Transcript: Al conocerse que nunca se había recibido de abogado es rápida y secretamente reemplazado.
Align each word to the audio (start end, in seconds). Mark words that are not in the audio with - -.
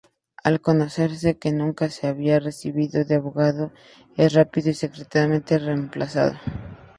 Al 0.43 0.61
conocerse 0.61 1.37
que 1.37 1.51
nunca 1.51 1.91
se 1.91 2.07
había 2.07 2.39
recibido 2.39 3.05
de 3.05 3.13
abogado 3.17 3.71
es 4.17 4.33
rápida 4.33 4.71
y 4.71 4.73
secretamente 4.73 5.59
reemplazado. 5.59 6.39